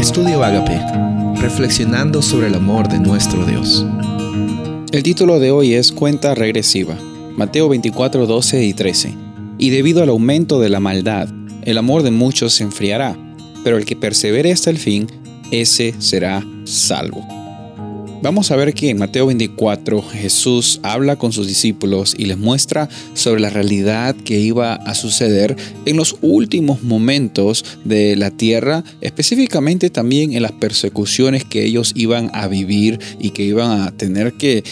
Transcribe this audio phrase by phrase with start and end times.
[0.00, 0.80] Estudio Agape,
[1.42, 3.84] reflexionando sobre el amor de nuestro Dios.
[4.92, 6.96] El título de hoy es Cuenta regresiva,
[7.36, 9.14] Mateo 24, 12 y 13.
[9.58, 11.28] Y debido al aumento de la maldad,
[11.64, 13.14] el amor de muchos se enfriará,
[13.62, 15.06] pero el que persevere hasta el fin,
[15.50, 17.39] ese será salvo.
[18.22, 22.86] Vamos a ver que en Mateo 24 Jesús habla con sus discípulos y les muestra
[23.14, 25.56] sobre la realidad que iba a suceder
[25.86, 32.30] en los últimos momentos de la tierra, específicamente también en las persecuciones que ellos iban
[32.34, 34.64] a vivir y que iban a tener que,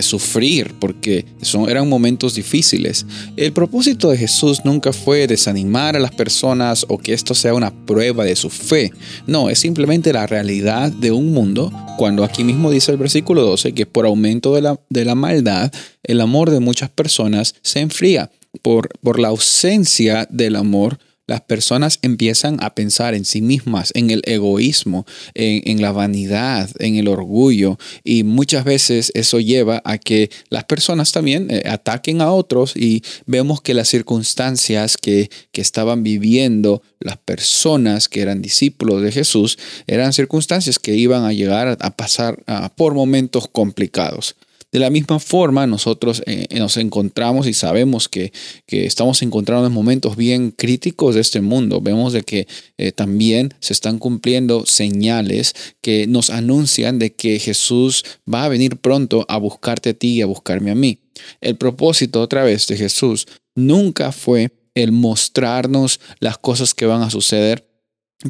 [0.00, 1.24] sufrir, porque
[1.66, 3.06] eran momentos difíciles.
[3.36, 7.72] El propósito de Jesús nunca fue desanimar a las personas o que esto sea una
[7.72, 8.92] prueba de su fe.
[9.26, 13.74] No, es simplemente la realidad de un mundo cuando aquí mismo dice el versículo 12
[13.74, 15.72] que por aumento de la, de la maldad,
[16.02, 18.30] el amor de muchas personas se enfría.
[18.62, 24.10] Por, por la ausencia del amor, las personas empiezan a pensar en sí mismas, en
[24.10, 27.78] el egoísmo, en, la vanidad, en el orgullo.
[28.02, 33.02] Y muchas veces eso lleva a que las personas también eh, ataquen a otros y
[33.26, 39.58] vemos que las circunstancias que, que estaban viviendo las personas que eran discípulos de Jesús
[39.86, 42.42] eran circunstancias que iban a llegar a pasar
[42.74, 44.34] por momentos complicados.
[44.70, 48.32] De la misma forma, nosotros eh, nos encontramos y sabemos que,
[48.66, 51.80] estamos encontrando en momentos bien críticos de este mundo.
[51.80, 58.04] Vemos de que eh, también se están cumpliendo señales que nos anuncian de que Jesús
[58.32, 60.98] va a venir pronto a buscarte a ti y a buscarme a mí.
[61.40, 67.10] El propósito otra vez de Jesús nunca fue el mostrarnos las cosas que van a
[67.10, 67.66] suceder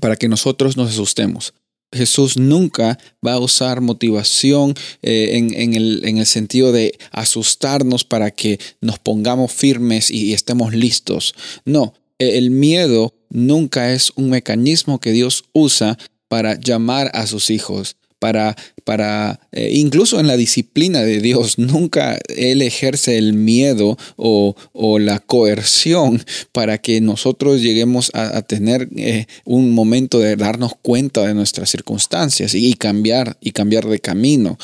[0.00, 1.52] para que nosotros nos asustemos.
[1.92, 8.98] Jesús nunca va a usar motivación eh, en, el, sentido de asustarnos para que nos
[8.98, 11.34] pongamos firmes y, estemos listos.
[11.64, 17.50] No, e, el miedo nunca es un mecanismo que Dios usa para llamar a sus
[17.50, 23.96] hijos para, para eh, incluso en la disciplina de Dios, nunca Él ejerce el miedo
[24.16, 24.54] o,
[24.98, 26.22] la coerción
[26.52, 32.54] para que nosotros lleguemos a, tener eh, un momento de darnos cuenta de nuestras circunstancias
[32.54, 34.58] y, cambiar y cambiar de camino.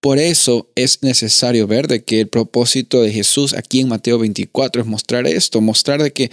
[0.00, 4.82] Por eso es necesario ver de que el propósito de Jesús aquí en Mateo 24
[4.82, 6.30] es mostrar esto, mostrar de que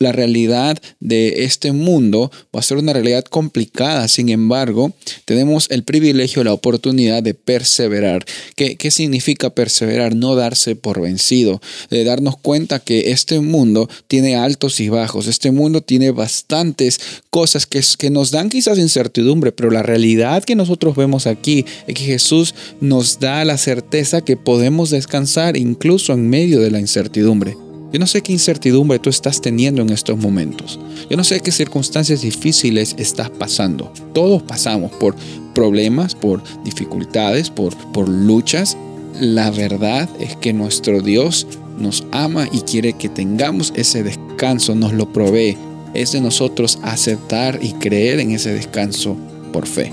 [0.00, 4.08] la realidad de este mundo va a ser una realidad complicada.
[4.08, 4.92] Sin embargo,
[5.24, 8.24] tenemos el privilegio, la oportunidad de perseverar.
[8.56, 10.14] ¿Qué, qué significa perseverar?
[10.16, 11.60] No darse por vencido.
[11.90, 15.28] De darnos cuenta que este mundo tiene altos y bajos.
[15.28, 17.00] Este mundo tiene bastantes
[17.30, 21.94] cosas que, que nos dan quizás incertidumbre, pero la realidad que nosotros vemos aquí es
[21.94, 27.63] que Jesús nos da la certeza que podemos descansar incluso en medio de la incertidumbre.
[27.94, 30.80] Yo no sé qué incertidumbre tú estás teniendo en estos momentos.
[31.08, 33.92] Yo no sé qué circunstancias difíciles estás pasando.
[34.12, 35.14] Todos pasamos por
[35.54, 38.76] problemas, por dificultades, por, por luchas.
[39.20, 41.46] La verdad es que nuestro Dios
[41.78, 45.56] nos ama y quiere que tengamos ese descanso, nos lo provee.
[45.94, 49.16] Es de nosotros aceptar y creer en ese descanso
[49.52, 49.92] por fe.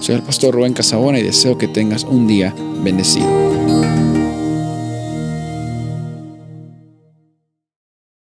[0.00, 2.54] Soy el pastor Rubén Casabona y deseo que tengas un día
[2.84, 3.57] bendecido.